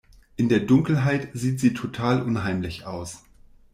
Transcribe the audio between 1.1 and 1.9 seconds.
sieht sie